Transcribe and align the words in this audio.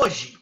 hoje, 0.00 0.38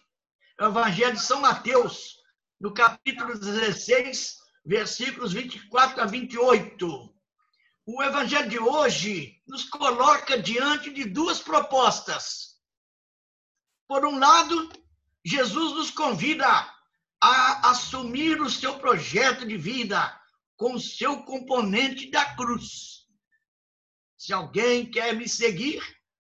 o 0.61 0.67
Evangelho 0.67 1.15
de 1.15 1.23
São 1.23 1.41
Mateus, 1.41 2.19
no 2.61 2.73
capítulo 2.73 3.37
16, 3.37 4.39
versículos 4.65 5.33
24 5.33 6.01
a 6.01 6.07
28. 6.07 7.15
O 7.85 8.03
Evangelho 8.03 8.49
de 8.49 8.59
hoje 8.59 9.43
nos 9.49 9.65
coloca 9.65 10.41
diante 10.41 10.93
de 10.93 11.07
duas 11.07 11.41
propostas. 11.41 12.57
Por 13.89 14.07
um 14.07 14.17
lado, 14.19 14.71
Jesus 15.25 15.75
nos 15.75 15.91
convida 15.91 16.47
a 17.21 17.71
assumir 17.71 18.41
o 18.41 18.49
seu 18.49 18.79
projeto 18.79 19.45
de 19.45 19.57
vida 19.57 20.17
com 20.57 20.75
o 20.75 20.81
seu 20.81 21.25
componente 21.25 22.11
da 22.13 22.37
cruz. 22.37 23.07
Se 24.17 24.33
alguém 24.33 24.89
quer 24.89 25.17
me 25.17 25.29
seguir, 25.29 25.83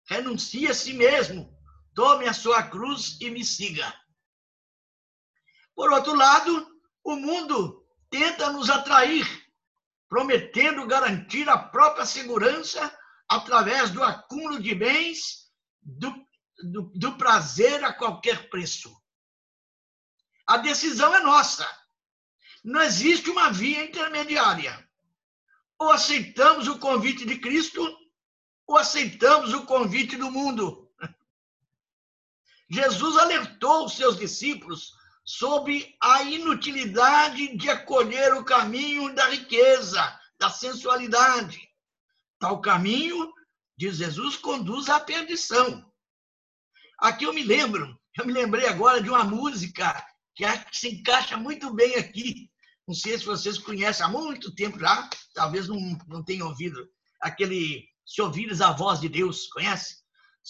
renuncie 0.07 0.67
a 0.69 0.73
si 0.73 0.93
mesmo, 0.93 1.58
tome 1.99 2.29
a 2.29 2.33
sua 2.33 2.63
cruz 2.63 3.17
e 3.19 3.29
me 3.29 3.43
siga. 3.43 3.93
Por 5.75 5.91
outro 5.91 6.15
lado, 6.15 6.65
o 7.03 7.17
mundo 7.17 7.85
tenta 8.09 8.49
nos 8.53 8.69
atrair, 8.69 9.27
prometendo 10.07 10.87
garantir 10.87 11.49
a 11.49 11.57
própria 11.57 12.05
segurança 12.05 12.97
através 13.27 13.89
do 13.89 14.01
acúmulo 14.01 14.61
de 14.61 14.73
bens, 14.73 15.51
do, 15.81 16.09
do, 16.71 16.83
do 16.95 17.17
prazer 17.17 17.83
a 17.83 17.91
qualquer 17.91 18.49
preço. 18.49 18.89
A 20.47 20.55
decisão 20.55 21.13
é 21.13 21.19
nossa. 21.19 21.69
Não 22.63 22.81
existe 22.81 23.29
uma 23.29 23.51
via 23.51 23.83
intermediária. 23.83 24.89
Ou 25.77 25.91
aceitamos 25.91 26.65
o 26.69 26.79
convite 26.79 27.25
de 27.25 27.37
Cristo, 27.39 27.85
ou 28.65 28.77
aceitamos 28.77 29.53
o 29.53 29.65
convite 29.65 30.15
do 30.15 30.31
mundo. 30.31 30.88
Jesus 32.69 33.17
alertou 33.17 33.85
os 33.85 33.93
seus 33.93 34.17
discípulos 34.17 34.93
sobre 35.25 35.95
a 36.01 36.23
inutilidade 36.23 37.55
de 37.57 37.69
acolher 37.69 38.33
o 38.33 38.43
caminho 38.43 39.13
da 39.13 39.29
riqueza, 39.29 40.01
da 40.39 40.49
sensualidade. 40.49 41.67
Tal 42.39 42.61
caminho, 42.61 43.31
diz 43.77 43.97
Jesus, 43.97 44.37
conduz 44.37 44.87
à 44.89 44.99
perdição. 44.99 45.85
Aqui 46.99 47.25
eu 47.25 47.33
me 47.33 47.43
lembro, 47.43 47.99
eu 48.17 48.25
me 48.25 48.33
lembrei 48.33 48.67
agora 48.67 49.01
de 49.01 49.09
uma 49.09 49.23
música 49.23 50.05
que 50.35 50.45
se 50.71 50.89
encaixa 50.89 51.37
muito 51.37 51.73
bem 51.73 51.95
aqui. 51.95 52.49
Não 52.87 52.95
sei 52.95 53.17
se 53.17 53.25
vocês 53.25 53.57
conhecem 53.57 54.05
há 54.05 54.09
muito 54.09 54.53
tempo 54.55 54.79
já, 54.79 55.09
talvez 55.33 55.67
não, 55.67 55.77
não 56.07 56.23
tenham 56.23 56.47
ouvido 56.47 56.89
aquele 57.21 57.87
Se 58.05 58.21
Ouvires 58.21 58.61
a 58.61 58.71
Voz 58.71 58.99
de 58.99 59.09
Deus, 59.09 59.47
conhece? 59.47 59.98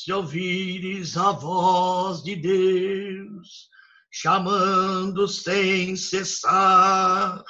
Se 0.01 0.13
ouvires 0.13 1.17
a 1.17 1.33
voz 1.33 2.23
de 2.23 2.33
Deus, 2.33 3.67
chamando 4.09 5.27
sem 5.27 5.97
cessar. 5.97 7.43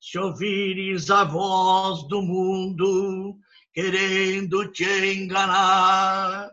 Se 0.00 0.18
ouvires 0.18 1.10
a 1.10 1.24
voz 1.24 2.08
do 2.08 2.22
mundo, 2.22 3.36
querendo 3.74 4.72
te 4.72 5.12
enganar, 5.14 6.50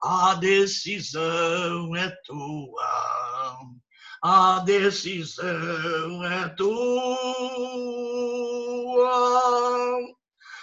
a 0.00 0.34
decisão 0.34 1.96
é 1.96 2.08
tua, 2.24 3.58
a 4.22 4.60
decisão 4.60 6.24
é 6.24 6.48
tua. 6.50 6.70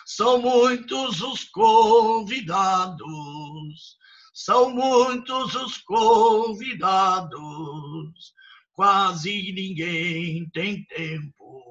São 0.09 0.41
muitos 0.41 1.21
os 1.21 1.43
convidados. 1.43 3.03
São 4.33 4.69
muitos 4.69 5.53
os 5.53 5.79
convidados, 5.79 7.33
quase 8.71 9.51
ninguém 9.51 10.49
tem 10.51 10.85
tempo, 10.85 11.61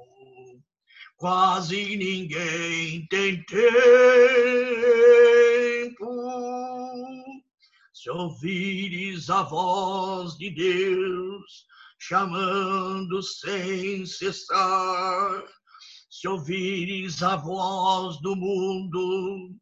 quase 1.17 1.97
ninguém 1.97 3.07
tem 3.07 3.43
tempo. 3.45 3.65
Se 7.95 8.11
ouvires 8.11 9.31
a 9.31 9.45
voz 9.45 10.37
de 10.37 10.51
Deus 10.51 11.65
chamando 11.99 13.23
sem 13.23 14.05
cessar, 14.05 15.43
se 16.17 16.27
ouvires 16.27 17.23
a 17.23 17.37
voz 17.37 18.19
do 18.23 18.35
mundo 18.35 19.55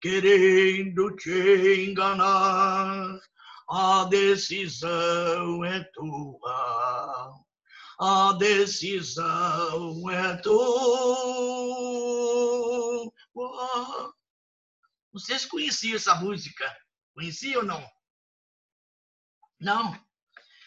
querendo 0.00 1.14
te 1.14 1.88
enganar. 1.88 3.20
A 3.68 4.04
decisão 4.06 5.64
é 5.64 5.84
tua, 5.94 7.40
a 8.00 8.32
decisão 8.32 10.10
é 10.10 10.36
tua. 10.38 10.52
Vocês 15.12 15.46
conheciam 15.46 15.94
essa 15.94 16.16
música? 16.16 16.76
Conheciam 17.14 17.60
ou 17.60 17.66
não? 17.66 17.88
Não? 19.60 20.06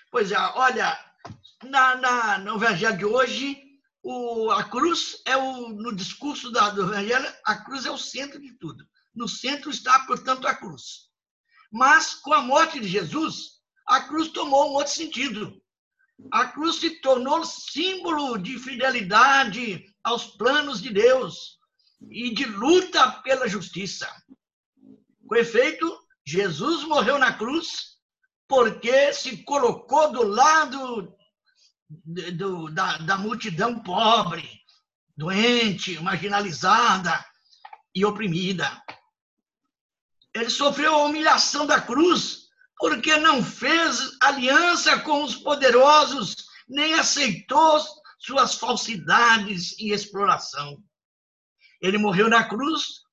Pois 0.09 0.31
é, 0.31 0.37
olha, 0.37 0.97
na, 1.63 1.95
na, 1.97 2.37
no 2.37 2.55
Evangelho 2.55 2.97
de 2.97 3.05
hoje, 3.05 3.62
o, 4.03 4.51
a 4.51 4.65
cruz 4.65 5.21
é 5.25 5.37
o, 5.37 5.69
no 5.69 5.95
discurso 5.95 6.51
da, 6.51 6.69
do 6.69 6.83
Evangelho, 6.83 7.33
a 7.45 7.55
cruz 7.63 7.85
é 7.85 7.91
o 7.91 7.97
centro 7.97 8.39
de 8.39 8.51
tudo. 8.59 8.85
No 9.15 9.29
centro 9.29 9.69
está, 9.69 9.99
portanto, 10.01 10.45
a 10.45 10.53
cruz. 10.53 11.09
Mas, 11.71 12.13
com 12.15 12.33
a 12.33 12.41
morte 12.41 12.79
de 12.79 12.87
Jesus, 12.87 13.61
a 13.87 14.01
cruz 14.01 14.27
tomou 14.29 14.69
um 14.69 14.73
outro 14.73 14.91
sentido. 14.91 15.61
A 16.31 16.47
cruz 16.47 16.75
se 16.75 17.01
tornou 17.01 17.45
símbolo 17.45 18.37
de 18.37 18.59
fidelidade 18.59 19.85
aos 20.03 20.25
planos 20.35 20.81
de 20.81 20.89
Deus 20.91 21.57
e 22.09 22.33
de 22.33 22.45
luta 22.45 23.09
pela 23.23 23.47
justiça. 23.47 24.09
Com 25.25 25.35
efeito, 25.35 25.97
Jesus 26.25 26.83
morreu 26.83 27.17
na 27.17 27.33
cruz 27.33 27.93
porque 28.47 29.13
se 29.13 29.43
colocou 29.43 30.11
do 30.11 30.23
lado 30.23 31.15
do, 32.05 32.69
da, 32.69 32.97
da 32.97 33.17
multidão 33.17 33.81
pobre, 33.81 34.47
doente, 35.15 35.99
marginalizada 35.99 37.23
e 37.93 38.05
oprimida. 38.05 38.81
Ele 40.33 40.49
sofreu 40.49 40.95
a 40.95 41.05
humilhação 41.05 41.65
da 41.65 41.79
cruz 41.79 42.43
porque 42.77 43.15
não 43.17 43.43
fez 43.43 44.17
aliança 44.21 44.99
com 44.99 45.23
os 45.23 45.35
poderosos, 45.35 46.35
nem 46.67 46.93
aceitou 46.95 47.79
suas 48.17 48.55
falsidades 48.55 49.77
e 49.79 49.91
exploração. 49.91 50.81
Ele 51.81 51.97
morreu 51.97 52.29
na 52.29 52.43
cruz, 52.43 53.03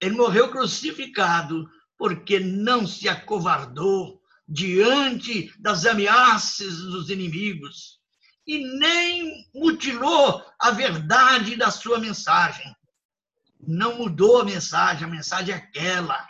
ele 0.00 0.14
morreu 0.14 0.50
crucificado 0.50 1.68
porque 1.96 2.38
não 2.38 2.86
se 2.86 3.08
acovardou 3.08 4.22
diante 4.48 5.52
das 5.58 5.84
ameaças 5.84 6.78
dos 6.78 7.10
inimigos 7.10 7.98
e 8.46 8.58
nem 8.78 9.44
mutilou 9.54 10.42
a 10.58 10.70
verdade 10.70 11.54
da 11.56 11.70
sua 11.70 11.98
mensagem 11.98 12.74
não 13.60 13.98
mudou 13.98 14.40
a 14.40 14.44
mensagem, 14.44 15.04
a 15.04 15.10
mensagem 15.10 15.54
é 15.54 15.58
aquela. 15.58 16.26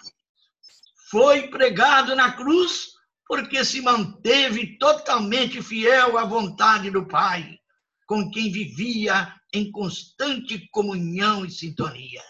Foi 1.11 1.49
pregado 1.49 2.15
na 2.15 2.33
cruz 2.33 2.89
porque 3.27 3.65
se 3.65 3.81
manteve 3.81 4.79
totalmente 4.79 5.63
fiel 5.63 6.17
à 6.17 6.25
vontade 6.25 6.91
do 6.91 7.07
Pai, 7.07 7.59
com 8.07 8.31
quem 8.31 8.51
vivia 8.51 9.35
em 9.53 9.71
constante 9.71 10.67
comunhão 10.71 11.45
e 11.45 11.51
sintonia. 11.51 12.23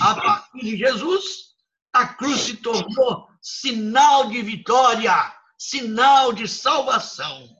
A 0.00 0.14
partir 0.14 0.60
de 0.60 0.76
Jesus, 0.76 1.53
a 1.94 2.08
cruz 2.08 2.40
se 2.40 2.56
tornou 2.56 3.30
sinal 3.40 4.28
de 4.28 4.42
vitória, 4.42 5.32
sinal 5.56 6.32
de 6.32 6.48
salvação, 6.48 7.56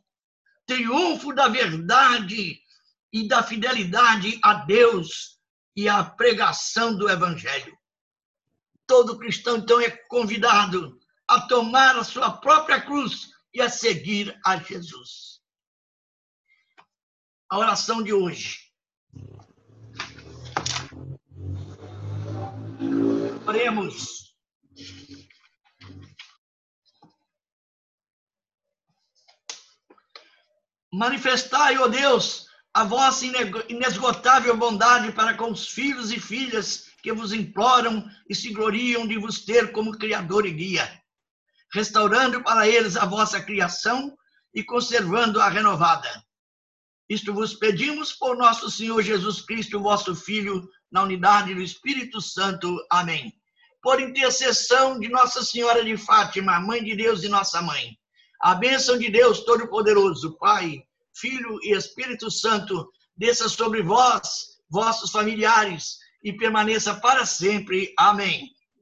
triunfo 0.67 1.33
da 1.33 1.47
verdade 1.47 2.61
e 3.13 3.29
da 3.29 3.45
fidelidade 3.45 4.41
a 4.43 4.55
Deus 4.55 5.39
e 5.77 5.89
a 5.89 6.03
pregação 6.03 6.97
do 6.97 7.09
Evangelho. 7.09 7.79
Todo 8.89 9.19
cristão, 9.19 9.59
então, 9.59 9.81
é 9.81 9.89
convidado 9.89 10.99
a 11.29 11.43
tomar 11.43 11.97
a 11.97 12.03
sua 12.03 12.33
própria 12.33 12.81
cruz 12.81 13.31
e 13.55 13.63
a 13.63 13.71
seguir 13.71 14.37
a 14.45 14.57
Jesus. 14.57 15.41
A 17.49 17.59
oração 17.59 18.03
de 18.03 18.13
hoje. 18.13 18.59
Oremos. 23.47 24.24
Manifestai, 30.97 31.77
ó 31.79 31.89
Deus, 31.89 32.47
a 32.73 32.85
vossa 32.85 33.27
inesgotável 33.69 34.57
bondade 34.57 35.11
para 35.11 35.35
com 35.35 35.51
os 35.51 35.67
filhos 35.67 36.13
e 36.13 36.21
filhas 36.21 36.87
que 37.03 37.13
vos 37.13 37.33
imploram 37.33 38.09
e 38.29 38.35
se 38.35 38.53
gloriam 38.53 39.05
de 39.07 39.19
vos 39.19 39.45
ter 39.45 39.73
como 39.73 39.99
Criador 39.99 40.47
e 40.47 40.53
Guia. 40.53 41.03
restaurando 41.73 42.41
para 42.45 42.69
eles 42.69 42.97
a 42.97 43.05
vossa 43.05 43.43
criação 43.43 44.17
e 44.55 44.63
conservando-a 44.63 45.49
renovada. 45.49 46.09
Isto 47.09 47.35
vos 47.35 47.55
pedimos 47.55 48.13
por 48.13 48.37
nosso 48.37 48.71
Senhor 48.71 49.03
Jesus 49.03 49.43
Cristo, 49.43 49.83
vosso 49.83 50.15
Filho, 50.15 50.69
na 50.93 51.03
unidade 51.03 51.53
do 51.53 51.61
Espírito 51.61 52.21
Santo. 52.21 52.79
Amém. 52.89 53.33
Por 53.83 54.01
intercessão 54.01 54.99
de 55.01 55.09
Nossa 55.09 55.43
Senhora 55.43 55.85
de 55.85 55.97
Fátima, 55.97 56.61
Mãe 56.61 56.83
de 56.83 56.95
Deus 56.95 57.25
e 57.25 57.29
nossa 57.29 57.61
mãe, 57.61 57.99
a 58.45 58.55
bênção 58.55 58.99
de 58.99 59.09
Deus 59.09 59.41
Todo-Poderoso, 59.41 60.37
Pai, 60.37 60.85
Filho 61.15 61.59
e 61.63 61.75
Espírito 61.75 62.31
Santo, 62.31 62.93
desça 63.17 63.49
sobre 63.49 63.83
vós, 63.83 64.59
vossos 64.69 65.11
familiares, 65.11 65.97
e 66.23 66.31
permaneça 66.31 66.95
para 66.95 67.25
sempre. 67.25 67.95
Amém. 67.97 68.54